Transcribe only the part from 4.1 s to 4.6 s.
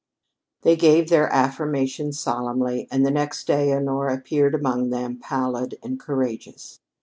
appeared